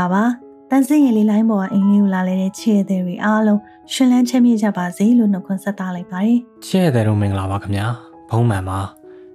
[0.00, 0.24] လာပါ
[0.70, 3.60] တန်စင်ရလေးလိုင်းပေါ်ကအင်းလေးကိုလာလဲတဲ့ချစ်တဲ့တွေအားလုံး
[3.92, 7.86] ရှင်လန်းချမ်းမြေ့ကြပါစေလို့နှုတ်ခွန်းဆက်သလိုက်ပါတယ်ချစ်ရတဲ့တို့မင်္ဂလာပါခင်ဗျာ
[8.30, 8.80] ဘုံမှန်ပါ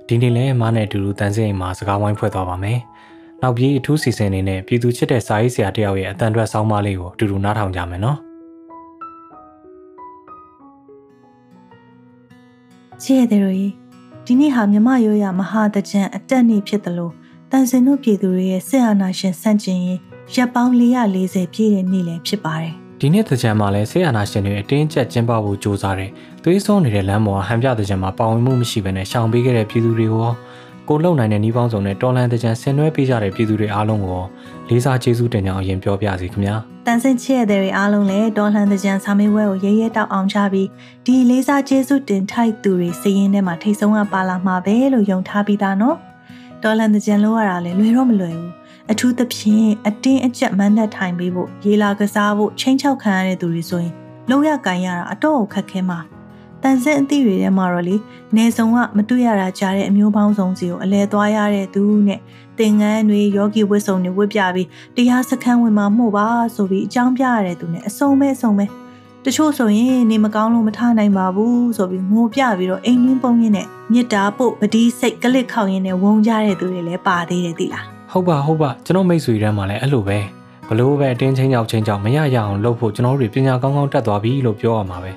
[0.07, 2.79] ဒီနေ့လဲမားနဲ့အတူတူတန်စင်အိမ်မှာစကားဝိုင်းဖွဲ့သွားပါမယ်
[3.41, 8.17] နောက်ပြီးအထူးစီစဉ်နေနဲ့ပြည်သူချစ်တဲ့စာရေးဆရာတယောက်ရဲ့အတန်အတွက်ဆောင်းပါးလေးကိုအတူတူနားထောင်ကြမယ်နော်
[13.03, 13.63] ချစ်တဲ့တွေ
[14.25, 17.13] ဒီနေ့ဟာမြမရိုးရမဟာတကြံအတက်နေ့ဖြစ်တယ်လို့
[17.51, 19.99] တန်စင်တို့ပြည်သူတွေရဲ့စစ်အာဏာရှင်ဆန့်ကျင်ရေး
[20.33, 20.71] ရပ်ပေါင်း
[21.11, 26.11] 440ပြည့်တဲ့နေ့လည်းဖြစ်ပါတယ်ဒီနေ့တကြံမှာလဲဆေးအာနာရှင်တွေအတင်းကျပ်ကျင်းပဖို့ကြိုးစားတယ်
[26.43, 30.33] သွေးစွန်းနေတဲ့လမ်းပေါ်ဟန်ပြတကြံမှာပါဝင်မှုမရှိဘဲနဲ့ရှောင်ပေးခဲ့တဲ့ပြည်သူတွေကိုရော
[30.89, 34.25] ကိုလုံနိုင်တဲ့နှီးပေါင်းစုံနဲ့တော်လန်တကြံဆင်နွှဲပေးကြတဲ့ပြည်သူတွေအားလုံးကိုရော
[34.69, 40.67] လေးစားကျေးဇူးတင်ကြောင်းအရင်ပြောပြစီခင်ဗျာတန်စင်ချစ်တဲ့တွေအားလုံးလည်းဒေါ်လန်တကြံစာမေးပွဲကိုရဲရဲတောက်အောင်ချပြီး
[41.05, 45.97] ဒီလေးစားကျေးဇူးတင်ထိုက်သူတွေစည်ရင်းထဲမှာထိတ်ဆုံးကပါလာမှာပဲလို့ယုံထားပြီးသားနော်
[46.63, 53.93] ဒေါ်လန်တကြံလို့ရတာလည်းလွယ်တော့မလွယ်ဘူး အထူးသဖြင့်အတင်းအကျပ်မန်းနဲ့ထိုင်ပေးဖို့ရေလာကစားဖို့ချင်းချောက်ခံရတဲ့သူတွေဆိုရင်
[54.29, 55.99] လုံးရကန်ရတာအတော့ခက်ခဲမှာ
[56.61, 57.95] တန်စင်အသည့်တွေထဲမှာတော့လေ
[58.35, 62.19] နေဆောင်ကမတွေ့ရတာကြားတဲ့အမျိုးပေါင်းစုံစီကိုအလဲသွားရတဲ့သူနဲ့
[62.57, 68.65] သင်္ကန်းတွေယောဂီဝတ်စုံတွေဝတ်ပြပြီးတရားစခန်းဝင်မှာမှုပါဆိုပြီးအကြောင်းပြရတဲ့သူနဲ့အစုံပဲအစုံပဲ
[69.25, 80.19] တချို့ဆိုရင်နေမကောင်းလို့မထနိုင်ပါဘူးဆိုပြီးငိုပြပြီးတော့အိမ်ရင်းပုံရင်းနဲ့မြစ်တာပုတ်ပတိစိတ်ကလစ်ခေါင်ရင်းနဲ့ဝုံကြတဲ့သူတွေလည်းပါသေးတယ်သိလား ဟုတ်ပါဟုတ်ပါကျွန်တော်မိတ်ဆွေတန်းမှာလည်းအဲ့လိုပဲ
[80.67, 85.11] ဘလို့ပဲအတင်းချင်းကြောက်ချင်းကြောက်မရရအောင်လုပ်ဖို့ကျွန်တော်တို့ပညာကောင်းကောင်းတက်သွားပြီလို့ပြောရမှာပဲ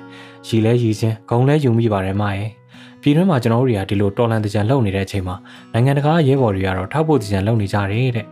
[0.47, 2.49] ရည်လဲရည်ချင်းဂုံလဲယူမိပါတယ်မရဲ့
[3.01, 5.35] ပြည်တွင်းမှာကျွန်တော်တို့တွေကဒီလိုတော်လန်တကြံလုပ်နေတဲ့အချိန်မှာ
[5.73, 8.25] နိုင်ငံတကာရဲဘော်တွေကတော့ထောက်ဖို့တကြံလုပ်နေကြတယ်တဲ့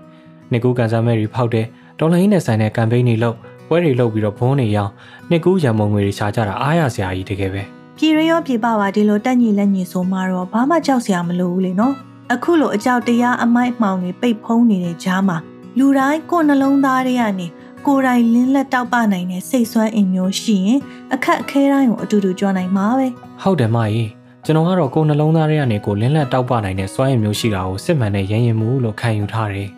[0.51, 1.65] နှစ်ကူကန်ဆာမဲတွေဖောက်တယ်
[1.99, 3.35] တော်လန်ကြီးနဲ့ဆိုင်တဲ့ကမ်ပိန်းတွေလုပ်
[3.67, 4.91] ပွဲတွေလုပ်ပြီးတော့ဘုန်းတွေရောင်း
[5.29, 7.61] နှစ်ကူရံမုံငွေတွေရှာကြတာအားရစရာကြီးတကယ်ပဲ
[7.97, 15.37] ပြည်ရရောပြည်ပပါဒီလိုတက်ညီလက်ညီဆိုမှတော့ဘာမှကြောက်စရာမလိုဘူးလေနော် အခုလိုအကြောက်တရားအမိုက်မှောင်တွေပိတ်ဖုံးနေတဲ့ကြားမှာ
[15.77, 17.47] လူတိုင်းကိုယ်နှလုံးသားတွေကနေ
[17.85, 20.79] ကိုယ်တိုင်လင်းလက်တောက်ပနိုင်တဲ့စိတ်ဆွမ်းအင်မျိုးရှိရင်
[21.13, 23.07] အခက်အခဲတိုင်းကိုအတူတူကြွနိုင်မှာပဲ
[23.41, 24.09] ဟုတ်တယ်မကြီး
[24.45, 29.69] ကျွန်တော်ကတော့ကိုယ်နှလုံးသားထဲကနေကိုလင်းလက်တောက်ပနိုင်တဲ့စွမ်းရည်မျိုးရှိတာကိုစစ်မှန်တဲ့ရရင်ရင်မှုလို့ခံယူထားတယ်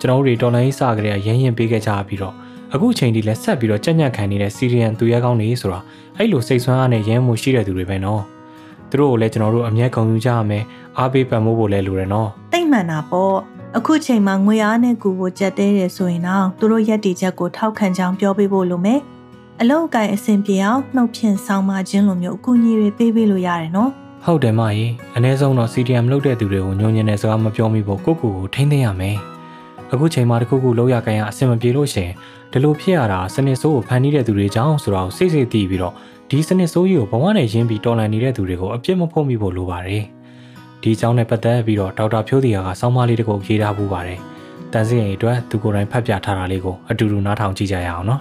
[0.00, 2.34] ကျွန်တော်တို့တွေတော်လိုင်းစကြတဲ့ရရင်ရင်ပေးခဲ့ကြပြီးတော့
[2.74, 5.80] အခုချိန်ထိလည်းဆက်ပြီးတော့ကြက်ညက်ခံနေတဲ့စီရီယန်သူရဲကောင်းတွေဆိုတာ
[6.16, 8.22] အဲ့လိုစိတ်ဆွမ်းအားနဲ့ရရင်မှုရှိတဲ့သူတွေပဲနော်
[8.92, 10.64] သူတို့ကိုလည်းကျွန်တော်တို့အမျက်ကုန်ယူကြရမယ်
[10.98, 13.34] အားပေးပံ့ပိုးဖို့လည်းလိုတယ်နော်တိတ်မှန်တာပေါ့
[13.76, 19.00] အခုချိန်မှာငွေအားနဲ့ကူဖို့ကြက်သေးတယ်ဆိုရင်တော့သူတို့ရက်တီချက်ကိုထောက်ခံကြောင်းပြောပေးဖို့လိုမယ်
[19.60, 23.90] အလောက်အကင်အဆင်ပြေအောင်နှုတ်ဖြင့်ဆောင်းပါခြင်းလိုမျိုးအကူအညီတွေပေးပေးလို့ရတယ်နော်
[24.24, 29.16] ဟုတ်တယ်မကြီးအ ਨੇ ဆုံးတော့ CDM လုပ်တဲ့သူတွေကိုညှို့ညင်တဲ့စကားမပြောမိဖို့ကိုယ့်ကိုယ်ကိုထိမ့်သိမ်းရမယ်
[29.92, 32.12] အခုချိန်မှာတစ်ခုခုလောက်ရကန်ရအဆင်မပြေလို့ရှရင်
[32.52, 35.94] ဒီလိုဖြစ်ရတာစနစ်ဆိုးကိုဖန်တီးတဲ့သူတွေကြောင့်ဆိုတော့စိတ်စိတ်တည်ပြီးတော့
[36.34, 40.04] ဒီစနစ်ဆိုးကြီးကိုဘဝနဲ့ရင်းပြီးတော်လှန်နေတဲ့သူတွေကိုအပြစ်မဖို့မိဖို့လိုပါတယ်
[40.82, 44.20] ဒီအကြောင်းနဲ့ပတ်သက်ပြီးတော့ဒေါက်တာဖြိုးတီယာကစောင်းမလေးတစ်ခုရေးထားပူပါတယ်
[44.72, 48.20] တန်စင်ရင်အတွက်သူကိုယ်တိုင်ဖတ်ပြထားတာလေးကိုအတူတူနားထောင်ကြည့်ကြရအောင်နော်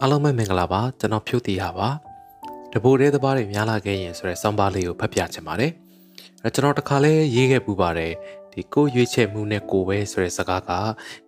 [0.00, 1.88] အားလုံးပဲမင်္ဂလာပါကျွန်တော်ဖြုတ်တီဟာပါ
[2.72, 5.72] တပိုးတဲ့တပားတွေများလာခဲ့ရင်ဆိုရဲစောင်းပါလေးကိုဖတ်ပြချင်ပါတယ်
[6.44, 8.12] အဲကျွန်တော်တခါလဲရေးခဲ့ပူပါတယ်
[8.58, 10.70] ဒီကိုရွေးချယ်မှုနဲ့ကိုပဲဆိုတဲ့စကားက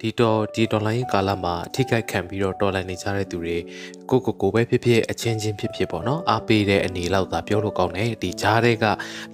[0.01, 3.57] ဒီတော့ဒီဒေါ်လာရင်းကာလမှာအထိခိုက်ခံပြီးတော့တော်လိုင်းနေကြတဲ့သူတွေ
[4.11, 8.85] ကိုကိုကိုပဲဖြစ်ဖြစ်အချင်းချင်းဖြစ်ဖြစ်ပေါ့နော်အားပေးတဲ့အနေလောက်သာပြောလို့ကောင်းတယ်ဒီကြားတဲ့က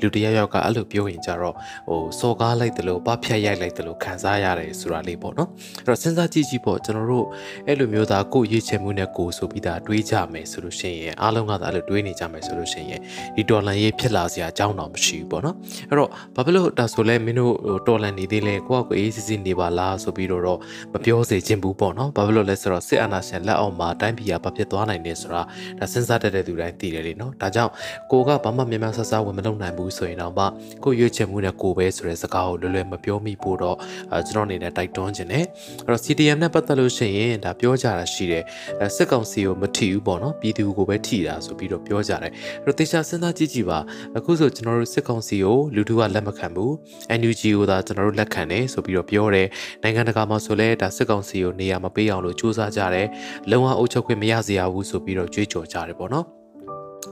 [0.00, 1.54] လူတစ်ယောက်ယောက်ကအဲ့လိုပြောရင်ကြတော့
[1.88, 5.48] ဟိုစော်ကားလိုက်တယ်လို့ပဖြတ်ရိုက်လိုက်တယ်လို့ခံစားရတယ်ဆိုတာလေးပေါ့နော်
[5.80, 7.26] အဲ့တော့စဉ်းစားကြည့်ကြည့်ပေါ့ကျွန်တော်တို့
[7.66, 13.00] အဲ့လိုမျိုးသားကိုရွေးချယ်မှုနဲ့ကိုဆိုပြီးသားတွေးကြမယ်ဆိုလို့ရှိရင်အားလုံးကသာအဲ့လိုတွေးနေကြမယ်ဆိုလို့ရှိရင်
[13.36, 15.56] ဒီဒေါ်လာရေးဖြစ်လာစရာအကြောင်းတော့မရှိဘူးပေါ့နော်
[15.90, 20.58] အဲ့တော့ဘာဖြစ်လို့ဒါဆိုလဲမင်းတို့ဟိုတော်လန်နေသေးလဲကိုကကိုအေးစစ်စစ်နေပါလားဆိုပြီးတော့တော့
[20.92, 25.42] မပြောစေချင်ဘူးပေါ့နော်ဘာဖြစ်လို့လဲဆိုတော့စစ်အာဏာရှင်လက်အောက်မှာတိုင်းပြည်ကဘာဖြစ်သွားနိုင်လဲဆိုတာ
[25.78, 27.72] ဒါစဉ်းစားတတ်တဲ့သူတိုင်းသိတယ်လေနော်ဒါကြောင့်
[28.10, 30.44] ကိုကဘာမှမြန်မြန်ဆဆဝင်မလုပ်နိုင်ဘူးဆိုရင်တော့မှ
[30.84, 33.76] ကိုရွေးချယ်မှုနဲ့ကိုပဲဆိုတဲ့စကားကိုလွယ်လွယ်မပြောမိဖို့တော့
[34.12, 38.44] အဲကျွန်တော်အနေနဲ့တိုက်တွန်းခြင်းနဲ့အဲ့တော့ CDM နဲ့ပတ်သက်လို့ရှိရင်ဒါပြောကြတာရှိတယ်
[38.80, 42.32] အဲစစ်ကောင်စီကိုမထီဘူးပေါ့နော်ပြည်သူကိုပဲထီတာဆိုပြီးတော့ပြောကြတယ်အဲ့
[42.64, 43.78] တော့တေချာစဉ်းစားကြည့်ကြည့်ပါ
[44.16, 46.72] အခုဆိုကျွန်တော်တို့စစ်ကောင်စီကိုလူထုကလက်မခံဘူး
[47.20, 49.48] NUG ကိုသာကျွန်တော်တို့လက်ခံတယ်ဆိုပြီးတော့ပြောတယ်
[49.82, 53.08] နိုင်ငံတကာမှာဆိုလဲဒါစစ်ကောင်စီကိုနေရာမပေးအောင်လို့စူးစမ်းကြတယ်
[53.50, 56.35] လုံအောင်အုပ်ချုပ်ခွင့်မရစေရဘူးဆိုပြီးတော့ကြွေးကြော်ကြတယ်ပေါ့နော်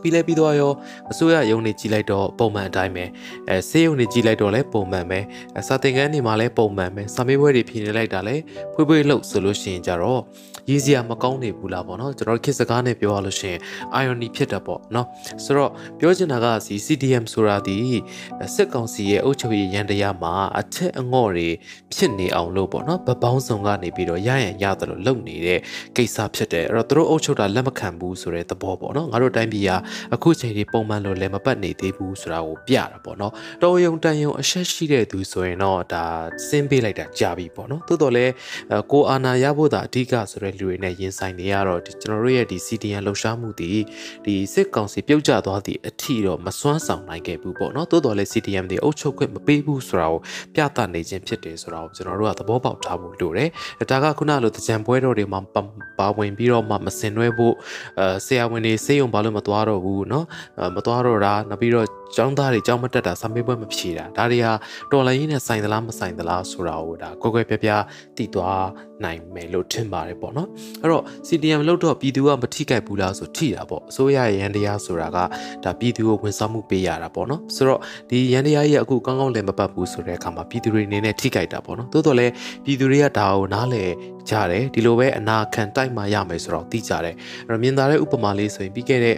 [0.04, 0.72] ပြီးလဲပြီးတော့ရော
[1.12, 3.04] အစိုးရရုံးနေကြီးလိုက်တော့ပုံမှန်အတိုင်းပဲ
[3.48, 5.20] အဲဆေးရုံနေကြီးလိုက်တော့လဲပုံမှန်ပဲ
[5.56, 8.36] အဲစာသင်ခန်းနေမှာလဲပုံမှန်ပဲစာမေးပွဲတွေဖြေနေလိုက်တာလဲ
[8.74, 10.20] ဖွေးဖွေးလှုပ်ဆိုလို့ရှိရင်ကြတော့
[10.70, 13.60] ရည်စရာမကောင်းနေဘူးလားပေါ့နော်ကျွန်တော်ခေတ်စကားနဲ့ပြောရလို့ရှိရင်
[14.02, 15.06] irony ဖြစ်တာပေါ့နော်
[15.44, 17.76] ဆိုတော့ပြောချင်တာကစီ CDM ဆိုတာဒီ
[18.54, 21.48] စစ်ကောင်စီရဲ့အုပ်ချုပ်ရေးရန်တရားမှာအထက်အငေါ့တွေ
[21.94, 25.60] ဖြစ်နေအောင်လို့ပေါ့နော်ဗပောင်းဆောင်ကနေပြီးတော့ရရန်ရတယ်လို့လုပ်နေတဲ့
[25.96, 29.70] ကိစ္စဖြစ်တယ်အဲ့တော့သူတို့အုပ်ချုပ်တာလက်မခံဘူးဆိုတဲ့သဘောပေါ့နော်ငါတို့တိုင်းပြည်က
[30.14, 33.32] အခုချိန်ဒီပုံမှန်လိုလည်းမပတ်နေသေးဘူးဆိုတာကိုပြတာပေါ့နော်
[33.62, 36.04] တော်ယုံတန်ယုံအဆက်ရှိတဲ့သူဆိုရင်တော့ဒါ
[36.48, 38.32] စင်းပေးလိုက်တာကြာပြီပေါ့နော်သို့တော်လည်း
[38.92, 43.70] ကိုအာနာရဖို့သာအဓိကဆိုတဲ့လူတွေနဲ့ရင်ဆိုင်နေရတော့ကျွန်တော်တို့ရဲ့ဒီ CDN လှူရှားမှုဒီ
[44.24, 50.20] ဒီစစ်ကောင်စီပြုတ်ကျသွားသည့်အထီတော့မစွမ်းဆောင်နိုင်ခဲ့ဘူးပေါ့နော်သို့တော်လည်း CDM တွေအုပ်ချုပ်ခွင့်မပေးဘူးဆိုတာကို
[50.54, 53.48] ပြသနေခြင်းဖြစ်တယ်ဆိုတာကိုကျွန်တော်တို့ကသဘောပေါက်ထားဖို့လိုတယ်
[53.90, 55.40] ဒါကခုနလိုတကြံပွဲတော်တွေမှာ
[55.98, 57.54] ပါဝင်ပြီးတော့မှမစင်နွဲဖို့
[57.98, 60.23] အဲဆရာဝန်တွေစေယုံဘာလို့မသွားတော့ဘူးเนาะ
[60.75, 64.53] မသွားတော့တာနောက်ပြီးတော့ကျောင်းသားတွေကျောင်းမတက်တာစာမေးပွဲမဖြေတာဒါတွေဟာ
[64.91, 67.69] တော်လိုင်းရင်းနဲ့ဆိုင်သလားမဆိုင်သလားဆိုတာကိုဒါကွယ်ကွယ်ပြပြ
[68.17, 68.67] သိသွား
[69.03, 70.47] နိုင်မယ်လို့ထင်ပါတယ်ပေါ့နော်
[70.81, 75.17] အဲ့တော့ CDM လို့တော့ပြည်သူကမထိကြိုက်ဘူးလားဆိုထိတာပေါ့အစိုးရရဲ့ရန်တရားဆိုတာက
[75.63, 77.79] ဒါပြည်သူကိုဝန်ဆောင်မှုပေးရတာပေါ့နော်ဆိုတော့
[78.09, 82.31] ဒီရန်တရားကြီးအခုကောင်းကောင်းလည်းမပတ်ဘူးဆိုတဲ့အခါမှာပြည်သူတွေအနေနဲ့ထိကြိုက်တာပေါ့နော်သို့တော်လည်း
[82.65, 83.89] ပြည်သူတွေကဒါကိုနားလည်
[84.29, 87.15] ကြတယ်ဒီလိုပဲအနာခံတိုက်မှရမယ်ဆိုတော့သိကြတယ်
[87.47, 89.17] အဲ့တော့မြင်သာတဲ့ဥပမာလေးဆိုရင်ပြီးခဲ့တဲ့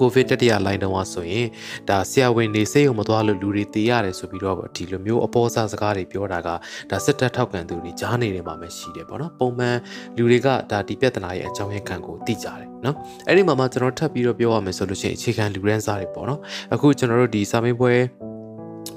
[0.00, 1.46] ကိုဗစ်တတိယလိုင်းတုန်းကဆိုရင်
[1.88, 6.48] ဒါဆရာဝန်တွေစိတ်ုံမသွားလို့လူတွေတည်ရတယ်ဆိုပြီးတော့ဒီလိုမျိုးအပေါ်စားစကားတွေပြောတာက
[6.90, 9.76] ဒါစစ်တပ်ထောက်ခံသူတွေကြားနေတယ်မှာပဲရှိတယ်ပေါ့နော်ပုံမှန်
[10.16, 12.96] လူတွေကဒါဒီပြဿနာရဲ့အကြောင်းရင်းခံကိုသိကြတယ်နော်
[13.28, 16.40] အဲ့ဒီမှာမှကျွန်တော်ထပ်ပြီးတော့ပြောရမယ်ဆိုလို့ရှိရင်အခြေခံလူရန်စားတွေပေါ့နော်
[16.74, 17.94] အခုကျွန်တော်တို့ဒီစာမေးပွဲ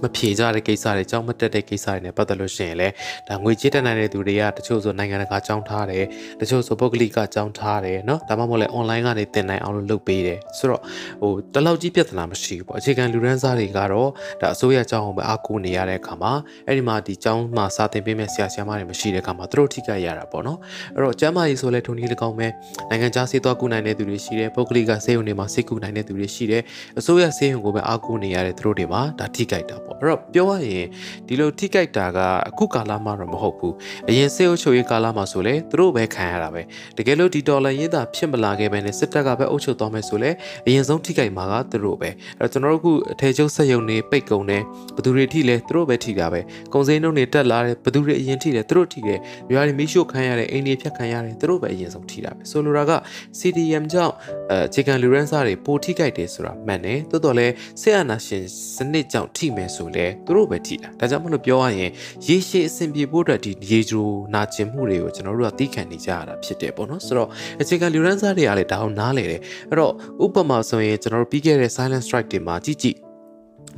[0.03, 2.95] မဖြေကြတဲ့ကိစ္စတွေကြောင်းမတက်တဲ့ကိစ္စတွေနဲ့ပတ်သက်လို့ရှိရင်လည်း
[3.29, 6.05] ဒါငွေကြေးတက်နိုင်တဲ့သူတွေကတချို့ဆိုနိုင်ငံတကာကြောင်းထားတယ်
[6.41, 10.83] တချို့ဆိုပုဂ္ဂလိကကြောင်းထားတယ်เนาะဒါမှမဟုတ်လည်း online ကနေသင်နိုင်အောင်လို့လုပ်ပေးတယ်ဆိုတော့
[11.23, 14.09] ဟိုတလောက်ကြီးပြဿနာမရှိဘူးပေါ့အခြေခံလူရန်စားတွေကတော့
[14.41, 16.33] ဒါအစိုးရကြောင်းအောင်ပဲအားကိုးနေရတဲ့အခါမှာ
[16.67, 20.59] အဲ့ဒီမှာဒီကြောင်းမှာစာသင်ပေးမဲ့ဆရာဆရာမတွေမရှိတဲ့အခါမှာသူတို့ထိခိုက်ရတာပေါ့နော်
[20.95, 22.47] အဲ့တော့ကျမ်းမာရေးဆိုလဲထုံနည်း၎င်းပဲ
[22.91, 26.63] နိုင်ငံခြားဆေးသွားကူနိုင်တဲ့သူတွေရှိတယ်ပုဂ္ဂလိကဆေးရုံတွေမှာဆေးကူနိုင်တဲ့သူတွေရှိတယ်
[26.99, 30.88] အစိုးရဆေးရုံကိုပဲအားကိုးနေရတဲ့သူတို့တွေမှာဒါထိခိုက်တာ ပေါ့အဲ့တော့ပြောရရင်
[31.28, 32.20] ဒီလိုထိကြိုက်တာက
[32.50, 33.74] အခုကာလမှာတော့မဟုတ်ဘူး
[34.10, 36.62] အရင်စေအုပ်ချုပ်ရေးကာလမှာဆိုလေသူတို့ပဲခံရတာပဲ
[36.98, 40.32] တကယ်လို့ဒီဒေါ်လာရင်းသာဖြစ်မလာခဲ့ပဲနဲ့စစ်တပ်ကပဲအုပ်ချုပ်သွားမယ်ဆိုလေ
[40.68, 44.64] အရင်ဆုံးထိကြိုက်မှာကသူတို့ပဲအဲ့တော့ကျွန်တော်တို့အခုအထည်ချုပ်စက်ရုံတွေပိတ်ကုန်တယ်
[44.96, 46.42] ဘသူတွေထိလဲသူတို့ပဲထိတာပဲ
[46.74, 49.20] ကုန်စည်နှုန်းတွေတက်လာတယ်ဘသူတွေအရင်ထိတယ်သူတို့ထိတယ်
[49.54, 52.92] ရွာတွေမိရှို့ခံရတယ်အိမ်တွေဖြတ်ခံရတယ်သူတို့ပဲအရင်ဆုံးထိတာပဲဆိုလိုတာက
[53.40, 54.14] CDM ကြောင့်
[54.52, 57.48] အဲခြေခံလူရန်စားတွေပိုထိကြိုက်တယ်ဆိုတာမှန်တယ်တိုးတော်လဲ
[57.82, 58.44] ဆေးအာနာရှင်
[58.76, 61.91] စနစ်ကြောင့်ထိမယ်ဆိုလဲသူတို့ပဲထိတာဒါကြောင့်မလို့ပြောရရင်
[62.27, 67.29] ရေရှည်အဆင်ပြေဖို့အတွက်ဒီရေဂျိုနာကျင်မှုတွေကိုကျွန်တော်တို့ကသိခံနေကြရတာဖြစ်တယ်ပေါ့နော်ဆိုတော့
[67.61, 69.41] အခြေခံလူရန်စားတွေကလည်းဒါအောင်နားလေတယ်
[69.71, 69.93] အဲ့တော့
[70.25, 72.99] ဥပမာဆိုရင်ကျွန်တော်တို့ပြီးခဲ့တဲ့ silent strike တွေမှာကြည့်ကြည့်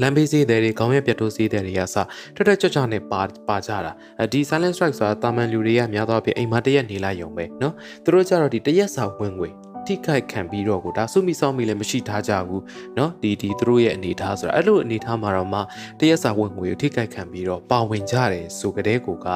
[0.01, 1.97] လမ်းဘေးဈေးတွေခေါင်းရက်ပြတ်ထိုးဈေးတွေကစ
[2.35, 3.93] ထွက်ထွက်ကြွကြွနဲ့ပါပါကြတာ
[4.33, 7.73] ဒီ silent strike ဆိုတာတာမန်လူတွေကများသောအားဖြင့်အိမ်မှာတရက်နေလိုက်ရုံပဲเนาะ
[8.05, 9.51] သူတို့ကြတော့ဒီတရက်စာဝင်ငွေ
[9.87, 12.63] ထိခိုက်ခံပြီးတော့ကိုဒါစုမိဆောင်မိလည်းမရှိထားကြဘူး
[12.97, 15.61] เนาะဒီဒီသူတို့ရဲ့အနေထားဆိုတာအဲ့လိုအနေထားမှာတော့မှ
[16.01, 19.27] တရက်စာဝင်ငွေကိုထိခိုက်ခံပြီးတော့ပါဝင်ကြတယ်ဆိုကြတဲ့ကိုက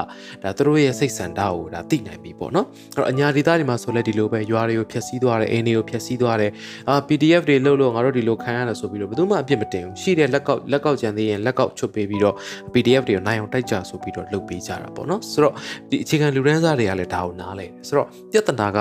[0.42, 6.50] ဒါသူတို့ရဲ့စိတ်ဆန္ဒကိုဒါသိနိုင်ပြီပေါ့နော်အဲ့တော့အညာဒေသတွေမှာဆိုလဲဒီလိုပဲရွာတွေကိုဖျက်ဆီးသွားတယ်အိမ်တွေကိုဖျက်ဆီးသွားတယ်
[6.88, 12.34] အာ PDF တွေလှုပ်လို့ငါတို့ဒီလိုခံရတယ်ဆိုပြီးတော့ဘယ်သူမှအပြစ်မတင်ဘူးရှိတဲ့လက်ကောက်လက်ကောက်ကြံသေးရင်လက်ကောက်ချွတ်ပေးပြီးတော့
[12.72, 15.54] PDF တွေကိုနိုင်အောင်တိုက်ကြဆိုပြီးတော့လုပ်ပေးကြတာပေါ့နော်ဆိုတော့
[15.90, 18.80] ဒီအခြေခံလူရန်စားတွေကလည်းဒါကိုနားလဲဆိုတော့ပြဿနာက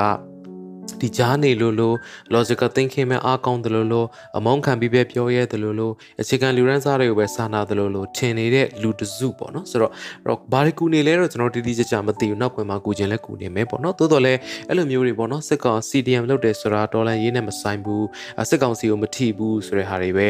[1.02, 1.96] ဒီကြားနေလို့လို့
[2.34, 4.08] logical thinking မဲ့အားကောင်းတယ်လို့လို့
[4.38, 9.92] အမုန်းခံပြီးပဲပြောရဲတယ်လို့လို့အခြေခံလူရန်စားတွေကိုပဲစာနာတယ်လို့လို့ထင်နေတဲ့လူတစုပေါ့နော်ဆိုတော့
[10.28, 14.34] တော့ဘာတွေကူနေလဲတော့ကျွန်တော်တိတိကျကျမသိဘူးနောက်ကွယ်မှာကူခြင်းလဲကူနေမယ်ပေါ့နော်တိုးတော်လဲ
[14.68, 18.06] အဲ့လိုမျိုးတွေပေါ့နော်စစ်ကောင် CDM လုပ်တယ်ဆိုတာဒေါ်လာရေးနဲ့မဆိုင်ဘူး
[18.50, 20.28] စစ်ကောင်စီကိုမထိဘူးဆိုတဲ့ဟာတွေပဲ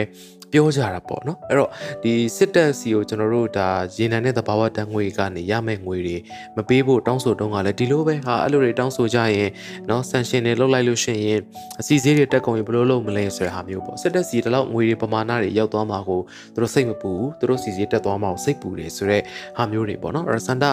[0.51, 1.69] ပြောကြတာပေါ့နော်အဲ့တော့
[2.03, 6.17] ဒီစစ်တပ်စီကိုကျွန်တော်တို့ဒါရေနံတဲ့သဘာဝတန်ငွေကနေရမယ့်ငွေတွေ
[6.57, 9.49] မပေးဖို့တောင်းဆိုတုန်းကလည်းဒီလိုပဲဟာအဲ့လိုတွေတောင်းဆိုကြရင်
[9.87, 11.40] เนาะဆန်ရှင် တွေလောက်လိုက်လို့ရှိရင်
[11.80, 16.20] အစီအသေးတွေတက်ကုန်ရင်ဘယ်လိုလုပ်မလဲဆိုတဲ့ဟာမျိုးပေါ့စစ်တပ်စီတလောက်ငွေတွေပမာဏတွေရောက်သွားမှာကို
[16.54, 19.22] သူတို့စိတ်မပူဘူးသူတို့စီစီတက်သွားမှာကိုစိတ်ပူတယ်ဆိုတဲ့
[19.56, 20.64] ဟာမျိုးတွေပေါ့နော်အဲ့တော့စန္ဒ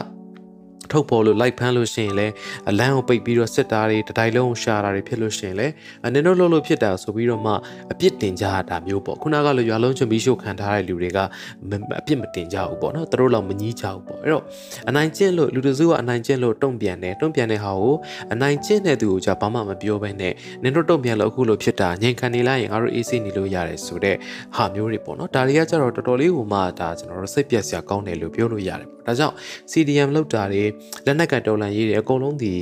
[0.92, 2.34] ထုတ်ပေါ်လို့လိုက်ဖမ်းလို့ရှိရင်လည်း
[2.70, 5.74] အလန်းကိုပိတ်ပြီးတော့စစ်တာတွေတတိုင်းလုံးရှာတာတွေဖြစ်လို့ရှိရင်လည်း
[6.14, 7.54] နင်တို့လှုပ်လို့ဖြစ်တာဆိုပြီးတော့မှ
[7.92, 11.20] အပြစ်တင်ကြတာမျိုးပေါ့ခုနကလည်းရွာလုံးချွန်ပြီးရှုပ်ခံထားတဲ့လူတွေက
[12.00, 14.44] အပြစ်မတင်ကြဘူးပေါ့နော်သူတို့လောက်မကြီးကြဘူးပေါ့အဲ့တော့
[14.90, 17.96] အနိုင်ကျင့်လို့လူတစုကအနိုင်ကျင့်လို့တုံ့ပြန်တယ်တုံ့ပြန်တဲ့ဟာကို
[18.34, 20.34] အနိုင်ကျင့်တဲ့သူကိုじゃဘာမှမပြောဘဲနဲ့
[20.64, 24.16] နင်တို့တုံ့ပြန်လို့အခုလိုဖြစ်တာငြိမ်ခံနေလိုက်ရင်ငါတို့အေးဆေးနေလို့ရတယ်ဆိုတဲ့
[24.56, 29.36] ဟာမျိုးတွေပေါ့နော်ဒါတွေကကြတော့တော်တော်လေးကိုမှဒါကျွန်တော်တို့စိတ်ပြက်စရာကောင်းတယ်လို့ပြောလို့ရတယ်ပေါ့ဒါကြောင့်
[29.72, 30.64] CDM လောက်တာတွေ
[31.07, 32.53] လက်နက်ကန်တော်လန်ရေးတွေအကုန်လုံးဒီ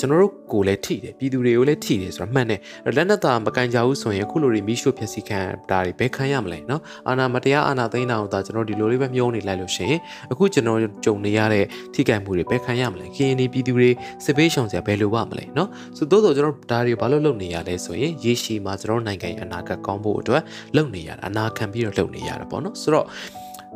[0.00, 2.60] ကျွန်တော်တို့ကိုလည်းထိတယ်ပြည်သူတွေကိုလည်းထိတယ်ဆိုတော့မှန်တယ်
[2.96, 5.40] လက်နက်သားမကန်ကြဘူးဆိုရင်အခုလိုတွေမိရှုဖြစ်စီခံ
[5.70, 10.00] တာတွေဘယ်ခံရမလဲเนาะအာနာမတရားအာနာသိမ်းတာကိုဒါကျွန်တော်ဒီလိုလေးပဲမျောနေလိုက်လို့ရှိရင်
[10.32, 13.88] အခုကျွန်တော်ကြုံနေရတဲ့ထိခိုက်မှုတွေဘယ်ခံရမလဲခရင်ဒီပြည်သူတွေ
[14.24, 20.42] စစ်ပေးရှောင်စရာဘယ်လိုပါမလဲเนาะဆိုတော့တော့ကျွန်တော်ဒါတွေဘာလို့လုပ်နေရလဲဆိုရင်ရေရှည်မှာကျွန်တော်နိုင်ငံရဲ့အနာဂတ်ကောင်းဖို့အတွက်
[20.76, 23.06] လုပ်နေရတာအနာခံပြီးတော့လုပ်နေရတာပေါ့เนาะဆိုတော့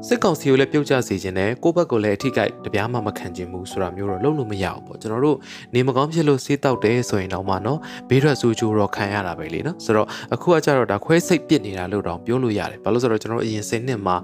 [0.08, 5.38] စစ်ကောင်စီကိုလည်းပြုတ်ကျစေခြင်းနဲ့ကိုယ့်ဘက်ကိုလည်းအထိကိတပြားမှမခံခြင်းဘူးဆိုတာမျိုးတော့လုပ်လို့မရဘူးပေါ့ကျွန်တော်တို့
[5.74, 14.16] နေမကောင်းဖြစ်လို့စေးတောက်တယ်ဆိုရင်တော့မှနော်ဘေးထွက်ဆူချိုးတော့ခံရတာပဲလေနော်ဆိုတော့အခုကကြတော့ဒါခွဲစိတ်ပစ်နေတာလို့တော့ပြောလို့ရတယ်ဘာလို့ဆိုတော့ကျွန်တော်တို့အရင်စိတ်နှစ်မှာ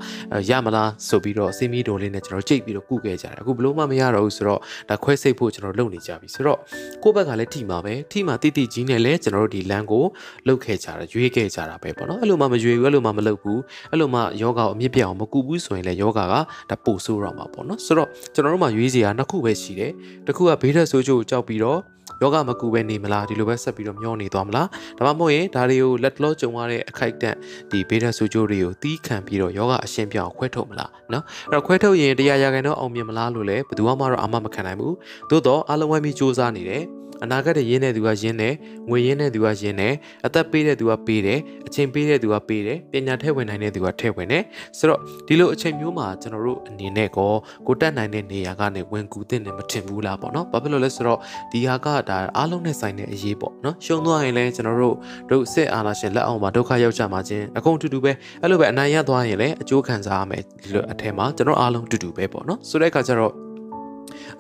[0.49, 4.59] ရမလားဆိုပြီးတော့စေးမီဒိုလေးနဲ့ကျွန်တော်ကြိတ်ပြီးတော့ကုခဲ့ကြတယ်အခုဘလို့မှမရတော့ဘူးဆိုတော့
[4.89, 6.59] ဒါခွဲစိတ်ဖို့ကျွန်တော်လုပ်နေကြပြီဆိုတော့
[7.03, 10.05] ကိုယ့်ဘက်ကလည်းထိမှာပဲထိမှာတိတိကြီးနဲ့လည်းကျွန်တော်တို့ဒီလမ်းကို
[10.47, 13.59] လှုပ်ခဲ့ကြတာရွေးခဲ့ကြတာပဲပေါ့နော်အဲ့လိုမှမရွေးဘူးအဲ့လိုမှမလုပ်ဘူး
[13.91, 16.22] အဲ့လိုမှယောဂကိုအမြင့်ပြအောင်မကူဘူးဘူးဆိုရင်လည်းယောဂက
[16.70, 19.92] ဒါပိုဆိုးတော့မှာပေါ့နော်ဆိုတော့ကျွန်တော်တို့မှာရွေးစရာနှစ်ခုပဲရှိတယ်
[20.28, 21.80] တစ်ခုကဘေးထွက်ဆိုးချိုးကိုကြောက်ပြီးတော့
[22.22, 27.38] ယောဂမကူပဲနေမလားဒီလိုပဲဆက်ပြီးတော့မျောနေသွားမလားဒါမှမဟုတ်ရင်ဒါတွေကိုလက်လောကြုံရတဲ့အခိုက်အတန့်
[27.72, 34.96] ဒီဘေးထွက်ဆိုးချိုးတွေကိုတီးခံပြီးတော့ယောဂအရှင်းပြအောင်ခွဲထုတ်မလားနော်အဲ့တော့ခွဲထုတ်ရင်တရားရခိုင်တော့အောင်မြင်မလားလို့လည်းဘယ်သူမှတော့အာမမခံနိုင်ဘူး
[35.30, 36.84] သို့တော့အလုံးဝမ်းပြီးစူးစမ်းနေတယ်
[37.23, 38.53] အနာဂတ်ရင်းတဲ့သူကရင်းတယ်
[38.89, 39.93] ငွေရင်းတဲ့သူကရင်းတယ်
[40.25, 44.43] အသက်ပေးတဲ့သူကပေးတယ်အချိန်ပေးတဲ့သူကပေးတယ်ပညာထည့်ဝင်နိုင်တဲ့သူကထည့်ဝင်တယ်
[44.77, 47.33] ဆိုတော့ဒီလိုအချိန်မျိုးမှာကျွန်တော်တို့အနေနဲ့ကော
[47.67, 51.19] ကိုတက်နိုင်တဲ့နေရာကနေဝင်ကူတဲ့နေမထင်ဘူးလားပေါ့နော်ဘာဖြစ်လို့လဲဆိုတော့
[51.51, 54.95] ဒီဟာကဒါအားလုံးနဲ့ဆိုင်တဲ့အရေးပေါ့နော်ရှုံသွားရင်လည်းကျွန်တော်တို့
[55.29, 58.11] တို့စစ်အာဏာရှင်လက်အောက်မှာဒုက္ခရောက်ကြမှာချင်းအကုန်တူတူပဲ
[58.41, 63.49] အဲ့လိုပဲအနိုင်ရသွားရင်လည်းအကျိုးခံစားရမယ်ဒီလိုအထက်မှာကျွန်တော်အားလုံးတူတူပဲပေါ့နော်ဆိုတဲ့အခါကျတော့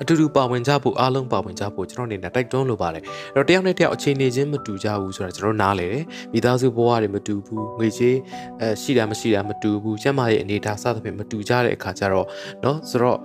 [0.00, 3.02] အတူတူပါဝင်ကြဖို့အားလုံးပါဝင်ကြဖို့ကျွန်တော်အနေနဲ့တိုက်တွန်းလိုပါတယ်
[3.34, 8.16] အဲ့တော့တယောက်နဲ့တယောက်အခြေအနေချင်းမတူကြဘူးဆိုတာကျွန်တော်နားလေတယ်မိသားစုဘဝတွေမတူဘူးငွေချေး
[8.60, 12.26] အဲရှိတာမရှိတာမတူဘူးကျမရဲ့အနေအထားစသဖြင့်မတူကြတဲ့အခါကျတော့
[12.62, 13.18] เนาะဆိုတော့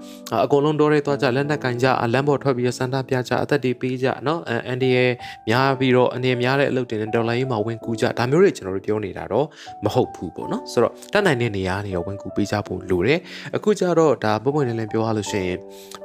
[0.45, 5.11] အကုန်လုံးတော့ရဲသွားကြလက်နက်ကင်ကြလမ်းပေါ်ထွက်ပြီးစန္ဒပြကြအသက်တွေပေးကြเนาะအန်ဒီရဲ့
[5.49, 9.45] များပြီးတော့အနေများတဲ့အလုပ်တွေနဲ့ဒေါ်လာရေးမှာဝင်ကူကြဒါမျိုးတွေကျွန်တော်တို့ပြောနေတာတော့
[9.85, 13.19] မဟုတ်ဘူးပေါ့เนาะဆိုတော့တတ်နိုင်တဲ့နေရာနေရောဝင်ကူပေးကြဖို့လိုတယ်
[13.55, 15.57] အခုကျတော့ဒါပုံပွင့်လင်းလင်းပြောရလို့ရှိရင်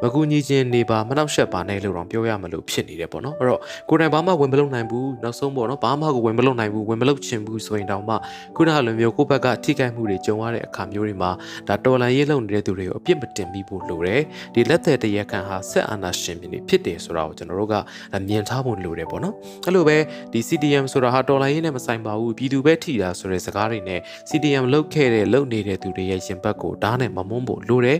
[0.02, 8.15] မကူညီ ခြင်းနေပါမနှောက်ယှက်ပါနဲ့လို့တော့ပြောရမလို့ဖြစ်နေတယ်ပေါ့နော်အဲ့တော့ကိုယ်တိုင်ဘာမှဝင်မလုပ်နိုင်ဘူးနောက်ဆုံးပေါ့နော်ဘာမှကိုဝင်မလုပ်နိုင်ဘူးဝင်မလုပ်ချင်ဘူးဆိုရင်တောင်မှ
[8.55, 11.31] ခုနကလိုမျိုးကိုယ့်ဘက်ကထိခိုက်မှုတွေကြုံရတဲ့အခါမျိုးတွေမှာ
[11.67, 14.21] ဒါတော်လန်ရေးလုပ်နေတဲ့သူတွေကိုအပြစ်မတင်မိဖို့လိုတယ်
[14.53, 17.75] ဒီလက်သက်တရခံဟာဆက်အာဏာရှင်ပြည်ဖြစ်တယ်ဆိုတာကိုကျွန်တော်တို့က
[18.27, 19.97] မြင်ထားဖို့လိုတယ်ပေါ့နော်အဲ့လိုပဲ
[20.31, 27.97] ဒီ CDM ဆိုတာဟာတော်လန်ရေးနဲ့မဆိုင်ပါဘူးပြည်သူပဲထိတာဆိုတဲ့စကားတွေနဲ့ CDM လုတ်ခဲ့တဲ့လုတ်နေတဲ့သူတွေရဲ့ရင်ဘတ်ကိုဓာတ်နဲ့မမုန်းဖို့လိုတယ်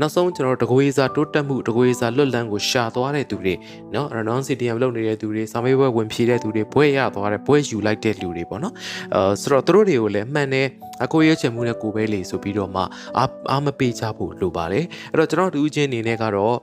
[0.00, 3.54] နောက်ဆုံးကျွန်တော်တို့တကွေးစာတိုးတက်မှုတကွေးရေစာလွတ်လန်းကိုရှာသွားတဲ့သူတွေ
[3.94, 8.74] နော်ရနောင်းစီတီယမ်လုပ်နေတဲ့သူတွေစာမေးပွဲဝင်ဖြေတဲ့သူတွေဘွဲရသွားတဲ့ဘွဲယူလိုက်တဲ့လူတွေပေါ့နော်
[9.14, 10.66] အဲဆိုတော့သူတို့တွေကိုလည်းမှန်တယ်
[11.04, 12.82] အကိုရွေးချယ်မှုနဲ့ကိုပဲလေဆိုပြီးတော့မှ
[13.50, 16.56] အားမပေးချဖို့လိုပါတယ်အဲ့တော့ကျွန်တော်တူးချင်းအနေနဲ့ကတော့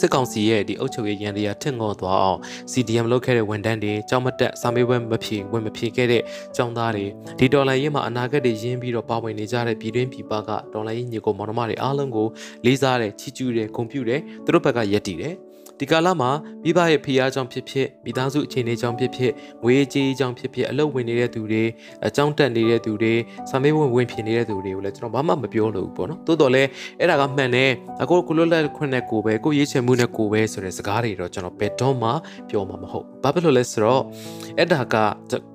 [0.00, 2.38] စစ်ကောင်စီရဲ့ဒီအုပ်ချုပ်ရေးရန်တရားထင်ငေါ်သွားအောင်
[2.72, 6.22] CDM လုပ်ခဲ့တဲ့ဝန်ထမ်းတွေကြောင်းမတက်စာမေးပွဲမဖြေဝင်မဖြေခဲ့တဲ့
[6.56, 7.04] ကျောင်းသားတွေ
[7.38, 12.26] ဒီဒေါ်လာရေးမှာအနာဂတ်တွေရင်းပြီးတော့ပါဝင်နေကြတဲ့ပြည်တွင်းပြည်ပကဒေါ်လာရေးညီကိုမောင်နှမတွေအားလုံးကို
[12.64, 15.34] လေးစားတယ်ချီးကျူးတယ်ဂုဏ်ပြုတယ်သူတို့ဘက်ကယက်တည်တယ်
[15.80, 16.30] ဒီကာလမှာ
[16.64, 21.64] မိဘရဲ့ဖိအားကြောင့်ဖြစ်ဖြစ်မိသားစုအခြေအနေကြောင့်ဖြစ်ဖြစ်ငွေကြေးကြောင့်ဖြစ်ဖြစ်အလုပ်ဝင်နေတဲ့သူတွေ
[22.06, 23.14] အကြောင်းတက်နေတဲ့သူတွေ
[23.50, 26.68] စာမေးဝင်ဝင်ဖြစ်နေတဲ့သူတွေကိုလည်းကျွန်တော်ဘာမှမပြောလို့ဘူးပေါ့နော်တိုးတော်လည်း
[27.00, 27.70] အဲ့ဒါကမှန်တယ်
[28.02, 32.10] အကိုကိုလွတ်လပ်ခွင့်နဲ့ကိုပဲကိုရေးချင်မှုနဲ့ကိုပဲဆိုတဲ့စကားတွေတော့ကျွန်တော်ဘယ်တော့မှ
[32.50, 34.02] ပြောမှာမဟုတ်ဘာဖြစ်လို့လဲဆိုတော့
[34.58, 34.96] အဲ့ဒါက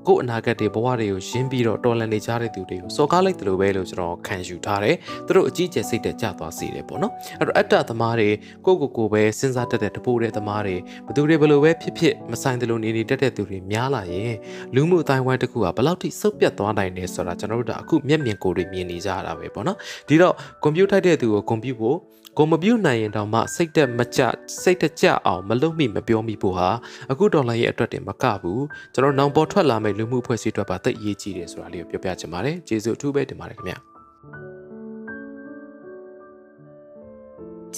[0.07, 4.95] ကို့အနာဂတ်တွေဘဝတွေကိုရင်းပြီးတော့တော်လန်နေကြတဲ့သူတွေကိုစော်ကားလိုက်တယ်လို့ပဲလို့ကျွန်တော်ခံယူထားတယ်
[5.27, 8.29] သူတို့အကြီးကျယ်စိတ်တက်ကြသွားစေတယ်ပေါ့နော်အဲ့တော့အတ္တသမားတွေ
[8.65, 10.75] ကိုကိုကိုပဲစဉ်းစားတတ်တဲ့တပိုးတဲ့သမားတွေ
[11.07, 14.33] ဘသူတွေဘလို့ပဲဖြစ်ဖြစ်မဆိုင်တယ်လို့နေနေတတ်တဲ့သူတွေများလာရင်
[14.75, 19.77] လူမှုအတိုင်းဝိုင်းတစ်ခုကဘယ်လောက်ထိစုပ်ပြတ်သွားနိုင်လဲဆိုတာကျွန်တော်တို့ကအခုမျက်မြင်ကိုယ်တွေမြင်နေကြတာပဲပေါ့နော်
[20.07, 21.97] ဒီတော့ကွန်ပျူတာတဲ့သူကိုကွန်ပျူဖို့
[22.37, 24.21] ကိုမပြုတ်နိုင်ရင်တောင်မှစိတ်တက်မကြ
[24.61, 26.69] စိတ်တကြအောင်မလုပ်မိမပြောမိဖို့ဟာ
[27.11, 28.63] အခုဒေါ်လာရဲ့အတွက်တင်မကဘူး
[28.93, 33.77] ကျွန်တော်နောင်ပေါ်ထွက်လာမယ့်လူမှုဖွဲ့စည်းအတွက်ပါသိအရေးကြီးတယ်ဆိုတာလေးကိုပြောပြချင်ပါတယ်ကျေးဇူးအထူးပဲတင်ပါတယ်ခင်ဗျာ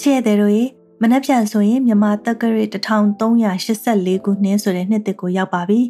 [0.00, 0.64] ချဲ့တဲ့တို့ရေ
[1.02, 5.80] မနှက်ပြန်ဆိုရင်မြန်မာတက္ကရာ1384ခုနှစ်ဆိုတဲ့နှစ်သစ်ကိုရောက်ပါပြီ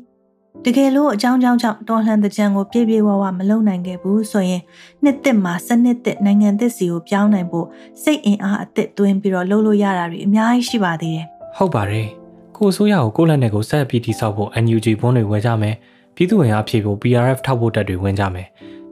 [0.65, 4.63] တကယ်လို့အကြောင်းကြောင့်ကြောင့်တော်လှန်တဲ့ကြံကိုပြည့်ပြည့်ဝဝမလုံနိုင်ခဲ့ဘူးဆိုရင်
[5.03, 7.67] နှစ်သစ်မှာစနစ်သစ်နိုင်ငံသစ်စီကိုပြောင်းနိုင်ဖို့
[8.03, 12.09] စိတ်အင်အားအသစ်သွင်းပြီးတော့လှုပ်လို့ရတာတွေအများကြီးရှိပါသေးတယ်ဟုတ်ပါတယ်
[12.57, 15.77] ကိုဆိုးရကိုကိုလက်နဲ့ကိုဆက်ပြီးတိဆောက်ဖို့ NUG ဘုန်းတွေဝယ်ကြမယ်
[16.17, 18.47] ပြည်သူ့ဝင်အားဖြည့်ဖို့ PRF ထောက်ဖို့တက်တွေဝင်ကြမယ်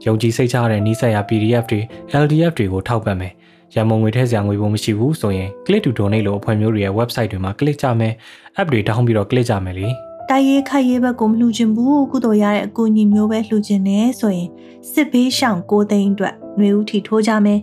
[0.05, 1.79] ယုံကြည်စိတ်ချရတဲ့နီးစပ်ရာ PDF တွေ
[2.23, 3.33] LDF တွေကိုထောက်ပံ့မယ်
[3.75, 8.13] ရန်မုံငွေထည့်စရာငွေပုံမရှိဘူးဆိုရင် click to donate လို့အဖွဲ့မျိုးတွေရဲ့ website တွေမှာ click ကြမယ်
[8.59, 9.87] app တွေတောင်းပြီးတော့ click ကြမယ်လေ
[10.29, 14.49] တိုက်ရေးခိုက်ရေးဘက်ကိုမလှူချင်ဘူးကုတော်ရတဲ့အကူအညီမျိုးပဲလှူချင်နေဆိုရင်
[14.91, 17.59] စစ်ဘေးရှောင်ကိုသိန်းအတွက်ຫນွေဦးထီထိုးကြမယ်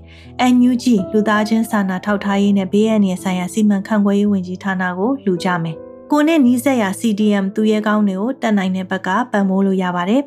[0.53, 5.77] NUG လူသားချင်းစာနာထောက်ထားရေးနဲ့ဘေးအန္တရာယ်ဆိုင်ရာစီမံခန့်ခွဲရေးဝန်ကြီးဌာနကိုလှူကြမယ်
[6.11, 10.23] ကိုနဲ့နီးစက်ရာ CDM သူရဲကောင်းတွေကိုတက်နိုင်တဲ့ဘက်ကပံ့ပိုးလို့ရပါတယ်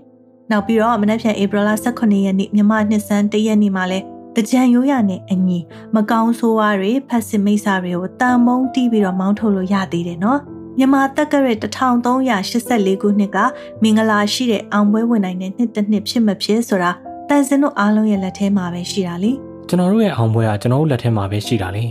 [0.51, 4.03] နောက်ပြီးတော့မနက်ဖြန်ဧပြီလ18ရက်နေ့မြမနှစ်စန်း1ရက်နေ့မှာလဲတ
[4.49, 5.59] ကြံရိုးရနဲ့အညီ
[5.95, 10.39] မကောင်းဆိုးဝါးတွေဖက်စစ်မိတ်ဆာတွေကိုတန်မုံတီးပြီးတော့မောင်းထုတ်လို့ရသေးတယ်နော်
[10.77, 13.37] မြန်မာတက္ကရာ1384ခုနှစ်က
[13.83, 16.91] မင်္ဂလာရှိတဲ့အောင်ပွဲဝင်နိုင်တဲ့နှစ်တစ်နှစ်ဖြစ်မဖြစ်ဆိုတာ
[17.29, 19.31] တန်စင်တို့အားလုံးရဲ့လက်ထဲမှာပဲရှိတာလေ
[19.67, 21.85] ကျွန်တော်တို့ရဲ့အောင်ပွဲကကျွန်တော်တို့လက်ထဲမှာပဲရှိတာလေ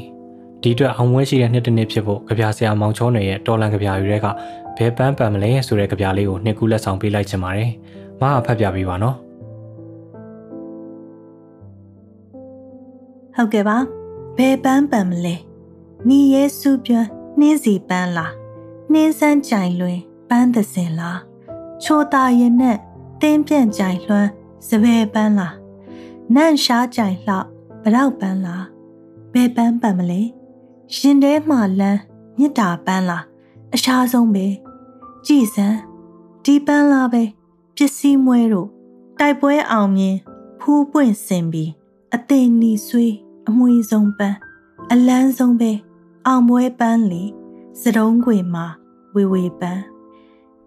[0.63, 4.27] ဒီအတွက်အောင်ပွဲရှိတဲ့နှစ်တစ်နှစ်ဖြစ်ဖို့ကြပြဆရာမောင်ချောနယ်ရဲ့တော်လန်ကြပြယူတွေက
[4.77, 7.71] ဘယ်ပန်းပန်မလဲဆိုတဲ့ကြပြလေးကိုနှစ်ခုလက်ဆောင်ပေးလိုက်ချင်ပါတယ်
[8.21, 9.17] မအားဖတ်ပြပေးပါနော်
[13.37, 13.79] ဟုတ်ကဲ့ပါ
[14.37, 15.37] ဘယ်ပန်းပန်မလဲ
[16.09, 16.93] နီရဲစုပြ
[17.39, 18.33] နှင်းစီပန်းလား
[18.93, 19.99] နှင်းစမ်းကြိုင်လွင်
[20.29, 21.21] ပန်းသစင်လား
[21.83, 22.79] ချိုတာရင်နဲ့
[23.21, 24.31] တင်းပြန့်ကြိုင်လွှမ်း
[24.69, 25.55] စပယ်ပန်းလား
[26.35, 27.35] နန့်ရှားကြိုင်လှ
[27.83, 28.65] ဗရောက်ပန်းလား
[29.33, 30.23] ဘယ်ပန်းပန်မလဲ
[30.95, 32.01] ရှင်ထဲမှလန်း
[32.39, 33.25] မြစ်တာပန်းလား
[33.75, 34.47] အရှားဆုံးပဲ
[35.27, 35.79] ကြည်စမ်း
[36.45, 37.23] ဒီပန်းလားပဲ
[37.77, 38.69] ပစ္စည်းမွဲတို့
[39.19, 40.17] တိုက်ပွဲအောင်မြင်
[40.61, 41.71] ဖူးပွင့်စင်ပြီး
[42.17, 43.15] အသိနီဆွေး
[43.49, 44.37] အမွေဆုံးပန်း
[44.93, 45.73] အလန်းဆုံးပဲ
[46.27, 47.23] အောင်ပွဲပန်းလေ
[47.81, 48.67] စတုံးခွေမှာ
[49.15, 49.83] ဝေဝေပန်း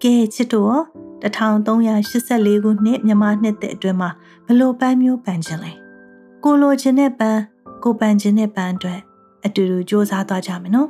[0.03, 0.75] ကဲချစ်တို့
[1.23, 4.09] 1384ခုနှစ်မြန်မာနှစ်သက်အတွင်းမှာ
[4.45, 5.71] ဘလို့ပန်းမျိုးပန်းခြင်းလဲ
[6.43, 7.39] ကိုလိုချင်တဲ့ပန်း
[7.83, 8.99] ကိုပန်းခြင်းတဲ့ပန်းအတွက်
[9.45, 10.89] အတူတူစူးစမ်းသွားကြမယ်နော်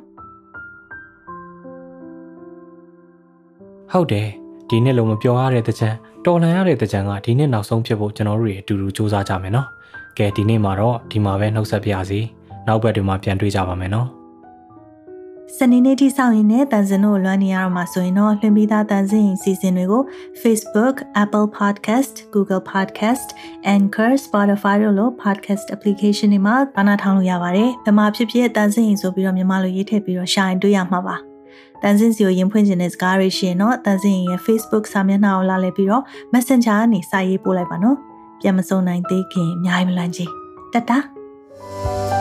[3.92, 4.28] ဟုတ်တယ်
[4.70, 5.90] ဒီနှစ်လုံးမပြောရတဲ့တကြံ
[6.26, 9.68] တော်လန်ရတဲ့တကြံကဒီနှစ်နောက်ဆုံးဖြစ်ဖို့ကျွန်တော်တို့တွေအတူတူစူးစမ်းကြမယ်နော်
[10.18, 12.20] ကဲဒီနေ့မှာတော့ဒီမှာပဲနှုတ်ဆက်ပြရစီ
[12.68, 14.10] နောက်ဘက်တွေမှာပြန်တွေ့ကြပါမယ်နော်
[15.58, 20.04] စနေနေ့ထိစောင့်ရင်လည်းတန်စင်တို့လွှမ်းနေရတော့မှာဆိုရင်တော့လွှင့်ပြီးသားတန်စင်ရင်စီစဉ်တွေကို
[20.42, 23.28] Facebook, Apple Podcast, Google Podcast,
[23.76, 31.16] Anchor, Spotify တို့လို podcast application တွေမှာဘာနာထောင်လို့ရပါတယ်။ဘယ်မှာဖြစ်ဖြစ်တန်စင်ရင်ဆိုပြီးတော့မြန်မာလိုရေးထည့်ပြီးတော့ရှာရင်တွေ့ရမှာပါ။
[31.82, 36.04] တန်စင်စီကိုရင်ဖွင့်ခြင်းတဲ့စကားတွေရှိရင်တော့တန်စင်ရင်ရဲ့ Facebook စာမျက်နှာကိုလာလည်ပြီးတော့
[36.34, 37.98] Messenger ကနေစာရေးပို့လိုက်ပါနော်။
[38.40, 40.30] ပြန်မစုံနိုင်သေးခင်အများကြီးမလန့်ကြီး။
[40.74, 40.98] တတ်တာ။